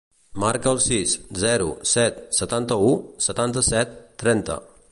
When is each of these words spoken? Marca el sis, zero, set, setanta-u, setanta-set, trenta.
Marca 0.43 0.69
el 0.75 0.79
sis, 0.85 1.11
zero, 1.43 1.67
set, 1.91 2.17
setanta-u, 2.39 2.89
setanta-set, 3.27 3.95
trenta. 4.25 4.57